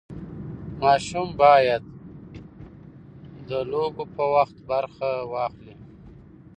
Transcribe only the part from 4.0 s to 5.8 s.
په وخت برخه واخلي.